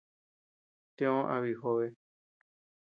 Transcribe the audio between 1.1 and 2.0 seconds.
a biʼi jobe.